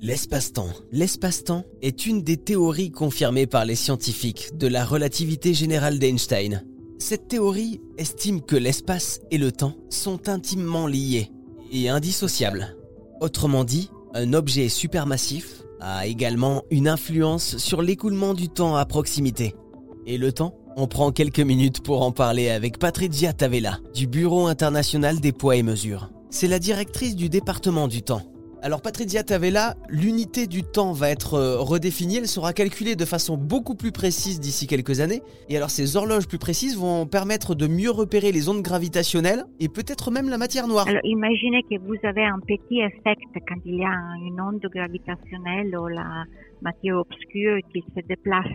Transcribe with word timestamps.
L'espace-temps. 0.00 0.70
L'espace-temps 0.92 1.64
est 1.82 2.06
une 2.06 2.22
des 2.22 2.38
théories 2.38 2.90
confirmées 2.90 3.46
par 3.46 3.66
les 3.66 3.74
scientifiques 3.74 4.56
de 4.56 4.66
la 4.66 4.86
relativité 4.86 5.52
générale 5.52 5.98
d'Einstein. 5.98 6.64
Cette 6.98 7.28
théorie 7.28 7.82
estime 7.98 8.40
que 8.40 8.56
l'espace 8.56 9.20
et 9.30 9.36
le 9.36 9.52
temps 9.52 9.74
sont 9.90 10.30
intimement 10.30 10.86
liés 10.86 11.30
et 11.70 11.90
indissociables. 11.90 12.74
Autrement 13.20 13.64
dit, 13.64 13.90
un 14.14 14.32
objet 14.32 14.70
supermassif 14.70 15.64
a 15.78 16.06
également 16.06 16.62
une 16.70 16.88
influence 16.88 17.58
sur 17.58 17.82
l'écoulement 17.82 18.32
du 18.32 18.48
temps 18.48 18.76
à 18.76 18.86
proximité. 18.86 19.54
Et 20.06 20.16
le 20.16 20.32
temps? 20.32 20.54
On 20.76 20.86
prend 20.86 21.12
quelques 21.12 21.40
minutes 21.40 21.82
pour 21.82 22.00
en 22.00 22.10
parler 22.10 22.48
avec 22.48 22.78
Patrizia 22.78 23.34
Tavella 23.34 23.80
du 23.92 24.06
Bureau 24.06 24.46
international 24.46 25.20
des 25.20 25.32
poids 25.32 25.56
et 25.56 25.62
mesures. 25.62 26.10
C'est 26.30 26.48
la 26.48 26.58
directrice 26.58 27.14
du 27.14 27.28
département 27.28 27.86
du 27.86 28.00
temps. 28.00 28.22
Alors 28.64 28.80
Patrizia 28.80 29.24
Tavella, 29.24 29.74
l'unité 29.88 30.46
du 30.46 30.62
temps 30.62 30.92
va 30.92 31.10
être 31.10 31.34
euh, 31.34 31.58
redéfinie, 31.58 32.18
elle 32.18 32.28
sera 32.28 32.52
calculée 32.52 32.94
de 32.94 33.04
façon 33.04 33.36
beaucoup 33.36 33.74
plus 33.74 33.90
précise 33.90 34.38
d'ici 34.38 34.68
quelques 34.68 35.00
années, 35.00 35.20
et 35.48 35.56
alors 35.56 35.68
ces 35.68 35.96
horloges 35.96 36.28
plus 36.28 36.38
précises 36.38 36.78
vont 36.78 37.04
permettre 37.04 37.56
de 37.56 37.66
mieux 37.66 37.90
repérer 37.90 38.30
les 38.30 38.48
ondes 38.48 38.62
gravitationnelles 38.62 39.42
et 39.58 39.68
peut-être 39.68 40.12
même 40.12 40.28
la 40.28 40.38
matière 40.38 40.68
noire. 40.68 40.86
Alors 40.86 41.02
imaginez 41.02 41.64
que 41.64 41.76
vous 41.80 41.98
avez 42.04 42.24
un 42.24 42.38
petit 42.38 42.82
effet 42.82 43.16
quand 43.48 43.58
il 43.64 43.78
y 43.78 43.84
a 43.84 43.98
une 44.24 44.40
onde 44.40 44.64
gravitationnelle 44.72 45.76
ou 45.76 45.88
la 45.88 46.22
matière 46.60 46.98
obscure 46.98 47.58
qui 47.72 47.82
se 47.96 48.06
déplace. 48.06 48.46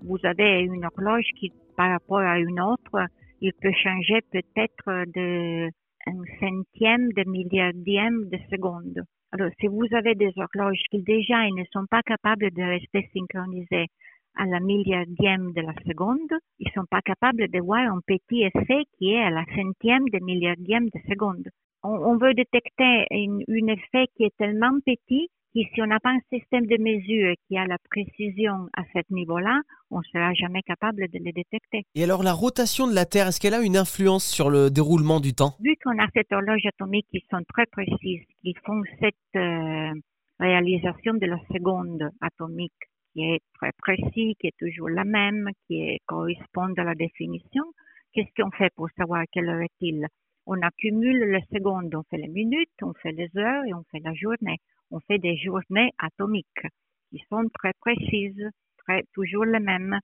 Vous 0.00 0.18
avez 0.24 0.62
une 0.62 0.86
horloge 0.86 1.28
qui, 1.38 1.52
par 1.76 1.90
rapport 1.90 2.20
à 2.20 2.38
une 2.38 2.62
autre, 2.62 2.96
il 3.42 3.52
peut 3.60 3.74
changer 3.84 4.22
peut-être 4.32 5.04
de 5.14 5.68
un 6.06 6.24
centième 6.40 7.12
de 7.12 7.28
milliardième 7.28 8.30
de 8.30 8.38
seconde. 8.50 9.04
Alors, 9.30 9.50
si 9.60 9.66
vous 9.66 9.84
avez 9.92 10.14
des 10.14 10.32
horloges 10.36 10.82
qui 10.90 11.02
déjà 11.02 11.46
ne 11.50 11.64
sont 11.72 11.86
pas 11.90 12.02
capables 12.02 12.50
de 12.50 12.62
rester 12.62 13.10
synchronisées 13.12 13.88
à 14.36 14.46
la 14.46 14.58
milliardième 14.60 15.52
de 15.52 15.60
la 15.60 15.74
seconde, 15.86 16.32
ils 16.58 16.70
sont 16.72 16.86
pas 16.90 17.02
capables 17.02 17.48
de 17.48 17.60
voir 17.60 17.92
un 17.92 18.00
petit 18.06 18.44
effet 18.44 18.84
qui 18.96 19.12
est 19.12 19.22
à 19.22 19.30
la 19.30 19.44
centième 19.54 20.08
de 20.08 20.24
milliardième 20.24 20.86
de 20.86 21.00
seconde. 21.08 21.46
On, 21.82 22.16
veut 22.16 22.34
détecter 22.34 23.06
un 23.10 23.66
effet 23.68 24.06
qui 24.16 24.24
est 24.24 24.36
tellement 24.36 24.78
petit 24.84 25.28
si 25.72 25.82
on 25.82 25.86
n'a 25.86 26.00
pas 26.00 26.10
un 26.10 26.20
système 26.32 26.66
de 26.66 26.76
mesure 26.80 27.34
qui 27.46 27.56
a 27.56 27.66
la 27.66 27.78
précision 27.90 28.68
à 28.76 28.82
ce 28.92 29.00
niveau-là, 29.10 29.60
on 29.90 29.98
ne 29.98 30.04
sera 30.04 30.32
jamais 30.34 30.62
capable 30.62 31.08
de 31.08 31.18
le 31.18 31.32
détecter. 31.32 31.84
Et 31.94 32.04
alors 32.04 32.22
la 32.22 32.32
rotation 32.32 32.86
de 32.86 32.94
la 32.94 33.06
Terre, 33.06 33.28
est-ce 33.28 33.40
qu'elle 33.40 33.54
a 33.54 33.62
une 33.62 33.76
influence 33.76 34.26
sur 34.26 34.50
le 34.50 34.70
déroulement 34.70 35.20
du 35.20 35.34
temps? 35.34 35.54
Vu 35.60 35.76
qu'on 35.82 35.98
a 35.98 36.06
cette 36.14 36.32
horloge 36.32 36.66
atomique 36.66 37.06
qui 37.10 37.24
sont 37.30 37.42
très 37.52 37.66
précises, 37.66 38.24
qui 38.42 38.54
font 38.64 38.82
cette 39.00 39.14
euh, 39.36 39.92
réalisation 40.38 41.14
de 41.14 41.26
la 41.26 41.38
seconde 41.52 42.10
atomique 42.20 42.72
qui 43.12 43.22
est 43.22 43.40
très 43.54 43.72
précis, 43.78 44.36
qui 44.38 44.48
est 44.48 44.58
toujours 44.58 44.90
la 44.90 45.04
même, 45.04 45.48
qui 45.66 45.98
correspond 46.06 46.72
à 46.76 46.84
la 46.84 46.94
définition, 46.94 47.64
qu'est-ce 48.12 48.40
qu'on 48.40 48.50
fait 48.50 48.72
pour 48.76 48.88
savoir 48.96 49.24
quelle 49.32 49.48
heure 49.48 49.62
est-il? 49.62 50.06
On 50.46 50.60
accumule 50.62 51.32
les 51.32 51.44
secondes, 51.52 51.94
on 51.94 52.02
fait 52.10 52.16
les 52.16 52.28
minutes, 52.28 52.70
on 52.82 52.94
fait 52.94 53.12
les 53.12 53.30
heures 53.36 53.64
et 53.66 53.74
on 53.74 53.82
fait 53.90 54.00
la 54.00 54.14
journée 54.14 54.58
on 54.90 55.00
fait 55.00 55.18
des 55.18 55.36
journées 55.36 55.90
atomiques 55.98 56.66
qui 57.10 57.22
sont 57.28 57.44
très 57.54 57.72
précises, 57.80 58.50
très, 58.78 59.04
toujours 59.12 59.44
les 59.44 59.60
mêmes. 59.60 59.98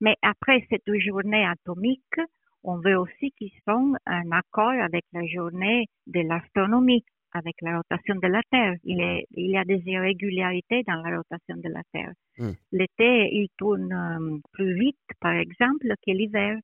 Mais 0.00 0.16
après 0.22 0.64
cette 0.70 0.90
journée 0.98 1.44
atomique, 1.44 2.20
on 2.62 2.78
veut 2.78 2.96
aussi 2.98 3.32
qu'ils 3.32 3.52
soient 3.62 3.74
en 3.76 4.30
accord 4.30 4.70
avec 4.70 5.04
la 5.12 5.26
journée 5.26 5.86
de 6.06 6.20
l'astronomie, 6.20 7.04
avec 7.32 7.54
la 7.62 7.78
rotation 7.78 8.16
de 8.16 8.26
la 8.26 8.42
Terre. 8.50 8.74
Il, 8.84 9.00
est, 9.00 9.26
il 9.32 9.50
y 9.50 9.56
a 9.56 9.64
des 9.64 9.82
irrégularités 9.86 10.82
dans 10.86 11.00
la 11.02 11.18
rotation 11.18 11.56
de 11.56 11.68
la 11.68 11.82
Terre. 11.92 12.12
Hmm. 12.38 12.52
L'été, 12.72 13.30
il 13.32 13.48
tourne 13.56 13.92
euh, 13.92 14.38
plus 14.52 14.74
vite, 14.74 14.96
par 15.20 15.32
exemple, 15.32 15.86
que 16.04 16.10
l'hiver. 16.10 16.58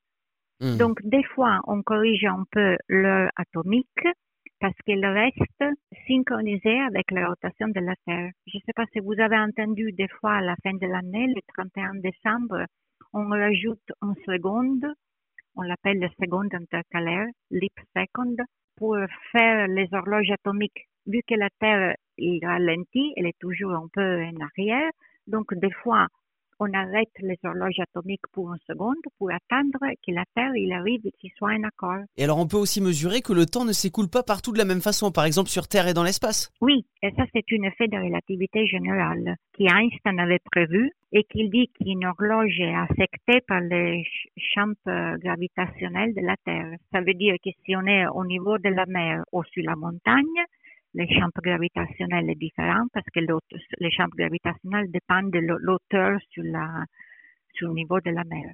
Hmm. 0.61 0.77
Donc, 0.77 1.01
des 1.03 1.23
fois, 1.23 1.61
on 1.67 1.83
corrige 1.83 2.25
un 2.25 2.45
peu 2.51 2.77
l'heure 2.89 3.31
atomique 3.37 4.09
parce 4.61 4.77
qu'elle 4.85 5.05
reste 5.05 5.79
synchronisée 6.07 6.81
avec 6.81 7.11
la 7.11 7.29
rotation 7.29 7.69
de 7.69 7.81
la 7.81 7.95
Terre. 8.05 8.31
Je 8.47 8.59
ne 8.59 8.63
sais 8.67 8.73
pas 8.75 8.87
si 8.93 9.01
vous 9.01 9.19
avez 9.19 9.39
entendu 9.39 9.93
des 9.93 10.09
fois 10.09 10.35
à 10.35 10.41
la 10.41 10.55
fin 10.63 10.73
de 10.73 10.87
l'année, 10.87 11.27
le 11.29 11.41
31 11.55 11.95
décembre, 11.97 12.65
on 13.13 13.29
rajoute 13.29 13.93
une 14.03 14.15
seconde, 14.25 14.87
on 15.57 15.63
l'appelle 15.63 15.99
le 15.99 16.09
seconde 16.21 16.55
intercalaire, 16.55 17.27
leap 17.51 17.73
second, 17.97 18.37
pour 18.77 18.97
faire 19.33 19.69
les 19.69 19.89
horloges 19.93 20.31
atomiques. 20.31 20.87
Vu 21.07 21.21
que 21.27 21.35
la 21.35 21.49
Terre 21.61 21.95
est 22.19 22.45
ralentit, 22.45 23.13
elle 23.17 23.27
est 23.27 23.39
toujours 23.39 23.73
un 23.73 23.89
peu 23.93 24.23
en 24.23 24.41
arrière, 24.41 24.91
donc 25.27 25.55
des 25.55 25.73
fois 25.83 26.07
on 26.61 26.73
arrête 26.73 27.11
les 27.21 27.39
horloges 27.45 27.81
atomiques 27.81 28.27
pour 28.33 28.53
une 28.53 28.61
seconde 28.67 28.97
pour 29.19 29.31
attendre 29.31 29.79
que 30.07 30.13
la 30.13 30.25
Terre 30.35 30.55
il 30.57 30.73
arrive 30.73 31.07
et 31.07 31.13
qu'il 31.19 31.31
soit 31.37 31.53
en 31.53 31.63
accord. 31.65 32.05
Et 32.17 32.25
alors 32.25 32.39
on 32.39 32.47
peut 32.47 32.57
aussi 32.57 32.81
mesurer 32.81 33.21
que 33.21 33.33
le 33.33 33.47
temps 33.47 33.65
ne 33.65 33.73
s'écoule 33.73 34.09
pas 34.09 34.23
partout 34.23 34.53
de 34.53 34.59
la 34.59 34.65
même 34.65 34.81
façon, 34.81 35.11
par 35.11 35.25
exemple 35.25 35.51
sur 35.51 35.69
Terre 35.69 35.89
et 35.89 35.95
dans 35.95 36.05
l'espace. 36.05 36.51
Oui, 36.61 36.87
et 37.03 37.11
ça 37.17 37.25
c'est 37.33 37.45
un 37.53 37.63
effet 37.63 37.89
de 37.89 37.97
relativité 37.97 38.67
générale 38.67 39.37
qu'Einstein 39.57 40.19
avait 40.19 40.41
prévu 40.51 40.91
et 41.13 41.25
qu'il 41.25 41.51
dit 41.51 41.69
qu'une 41.69 42.05
horloge 42.05 42.59
est 42.61 42.75
affectée 42.75 43.41
par 43.47 43.61
les 43.61 44.05
champs 44.37 44.73
gravitationnels 44.87 46.15
de 46.15 46.21
la 46.21 46.37
Terre. 46.45 46.77
Ça 46.93 47.01
veut 47.01 47.15
dire 47.15 47.37
que 47.43 47.51
si 47.65 47.77
on 47.77 47.87
est 47.87 48.07
au 48.07 48.25
niveau 48.25 48.59
de 48.59 48.69
la 48.69 48.87
mer 48.87 49.23
ou 49.33 49.43
sur 49.45 49.63
la 49.65 49.77
montagne, 49.77 50.45
les 50.97 51.07
champs 51.15 51.29
gravitationnels 51.43 52.27
sont 52.27 52.39
différents 52.39 52.87
parce 52.93 53.07
que 53.15 53.21
les 53.21 53.91
champs 53.91 54.09
gravitationnels 54.17 54.91
dépendent 54.91 55.31
de 55.31 55.41
l'auteur 55.41 56.19
sur, 56.31 56.43
la, 56.43 56.85
sur 57.55 57.69
le 57.69 57.75
niveau 57.75 58.01
de 58.01 58.11
la 58.11 58.25
mer. 58.25 58.53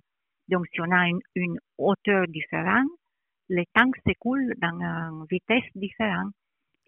Donc, 0.48 0.66
si 0.72 0.80
on 0.80 0.90
a 0.90 1.08
une, 1.36 1.58
hauteur 1.78 2.26
différente, 2.26 2.90
le 3.48 3.62
temps 3.74 3.90
s'écoule 4.04 4.54
dans 4.60 4.72
une 4.80 5.24
vitesse 5.30 5.70
différente. 5.76 6.32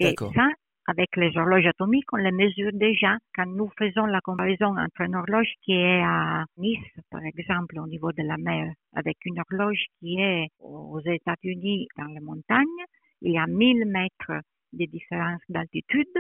Et 0.00 0.14
ça, 0.34 0.48
avec 0.88 1.16
les 1.16 1.36
horloges 1.36 1.66
atomiques, 1.66 2.12
on 2.12 2.16
les 2.16 2.32
mesure 2.32 2.72
déjà. 2.72 3.16
Quand 3.34 3.46
nous 3.46 3.70
faisons 3.78 4.06
la 4.06 4.20
comparaison 4.20 4.76
entre 4.76 5.02
une 5.02 5.14
horloge 5.14 5.52
qui 5.62 5.72
est 5.72 6.02
à 6.02 6.44
Nice, 6.58 6.80
par 7.10 7.24
exemple, 7.24 7.78
au 7.78 7.86
niveau 7.86 8.10
de 8.10 8.22
la 8.24 8.36
mer, 8.38 8.72
avec 8.92 9.16
une 9.24 9.38
horloge 9.38 9.84
qui 10.00 10.20
est 10.20 10.48
aux 10.58 11.00
États-Unis 11.00 11.86
dans 11.96 12.06
les 12.06 12.20
montagnes, 12.20 12.84
il 13.22 13.32
y 13.32 13.38
a 13.38 13.46
1000 13.46 13.86
mètres 13.86 14.42
des 14.74 14.86
différences 14.86 15.42
d'altitude. 15.48 16.14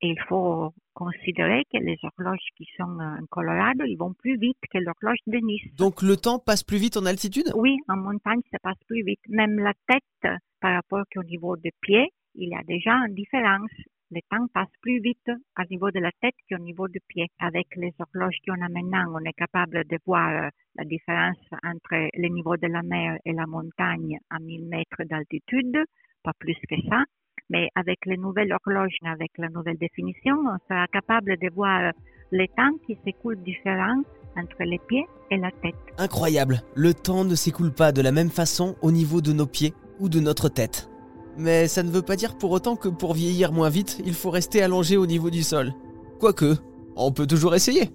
Et 0.00 0.10
il 0.10 0.20
faut 0.28 0.72
considérer 0.94 1.64
que 1.72 1.78
les 1.78 1.98
horloges 2.02 2.48
qui 2.56 2.66
sont 2.76 2.98
en 3.00 3.26
Colorado, 3.30 3.84
ils 3.84 3.96
vont 3.96 4.14
plus 4.14 4.38
vite 4.38 4.58
que 4.72 4.78
l'horloge 4.78 5.18
de 5.26 5.38
Nice. 5.38 5.74
Donc 5.76 6.02
le 6.02 6.16
temps 6.16 6.38
passe 6.38 6.62
plus 6.62 6.78
vite 6.78 6.96
en 6.96 7.04
altitude? 7.04 7.50
Oui, 7.56 7.76
en 7.88 7.96
montagne, 7.96 8.40
ça 8.52 8.58
passe 8.60 8.78
plus 8.86 9.02
vite. 9.02 9.20
Même 9.28 9.58
la 9.58 9.72
tête, 9.88 10.32
par 10.60 10.74
rapport 10.74 11.04
au 11.16 11.22
niveau 11.24 11.56
des 11.56 11.72
pieds, 11.80 12.10
il 12.36 12.48
y 12.50 12.54
a 12.54 12.62
déjà 12.62 12.92
une 13.08 13.14
différence. 13.14 13.70
Le 14.10 14.20
temps 14.30 14.46
passe 14.54 14.72
plus 14.80 15.00
vite 15.00 15.30
au 15.58 15.62
niveau 15.68 15.90
de 15.90 15.98
la 15.98 16.12
tête 16.22 16.36
qu'au 16.48 16.58
niveau 16.58 16.86
des 16.88 17.02
pieds. 17.08 17.26
Avec 17.40 17.66
les 17.76 17.92
horloges 17.98 18.38
qu'on 18.46 18.62
a 18.62 18.68
maintenant, 18.68 19.12
on 19.14 19.24
est 19.24 19.32
capable 19.32 19.84
de 19.84 19.98
voir 20.06 20.50
la 20.76 20.84
différence 20.84 21.36
entre 21.64 22.08
le 22.14 22.28
niveau 22.28 22.56
de 22.56 22.68
la 22.68 22.82
mer 22.82 23.18
et 23.24 23.32
la 23.32 23.46
montagne 23.46 24.16
à 24.30 24.38
1000 24.38 24.66
mètres 24.68 25.04
d'altitude, 25.04 25.76
pas 26.22 26.32
plus 26.38 26.56
que 26.68 26.76
ça. 26.88 27.02
Mais 27.50 27.68
avec 27.74 27.98
les 28.06 28.16
nouvelles 28.16 28.52
horloges, 28.52 28.96
avec 29.04 29.30
la 29.38 29.48
nouvelle 29.48 29.78
définition, 29.78 30.36
on 30.36 30.58
sera 30.68 30.86
capable 30.88 31.36
de 31.38 31.54
voir 31.54 31.92
les 32.30 32.48
temps 32.48 32.76
qui 32.86 32.98
s'écoulent 33.04 33.42
différents 33.42 34.02
entre 34.36 34.62
les 34.64 34.78
pieds 34.86 35.06
et 35.30 35.38
la 35.38 35.50
tête. 35.62 35.74
Incroyable, 35.96 36.62
le 36.74 36.94
temps 36.94 37.24
ne 37.24 37.34
s'écoule 37.34 37.72
pas 37.72 37.92
de 37.92 38.02
la 38.02 38.12
même 38.12 38.30
façon 38.30 38.76
au 38.82 38.92
niveau 38.92 39.20
de 39.20 39.32
nos 39.32 39.46
pieds 39.46 39.72
ou 39.98 40.08
de 40.08 40.20
notre 40.20 40.48
tête. 40.48 40.88
Mais 41.38 41.68
ça 41.68 41.82
ne 41.82 41.90
veut 41.90 42.02
pas 42.02 42.16
dire 42.16 42.36
pour 42.36 42.50
autant 42.50 42.76
que 42.76 42.88
pour 42.88 43.14
vieillir 43.14 43.52
moins 43.52 43.70
vite, 43.70 44.00
il 44.04 44.14
faut 44.14 44.30
rester 44.30 44.62
allongé 44.62 44.96
au 44.96 45.06
niveau 45.06 45.30
du 45.30 45.42
sol. 45.42 45.72
Quoique, 46.18 46.54
on 46.96 47.12
peut 47.12 47.26
toujours 47.26 47.54
essayer. 47.54 47.90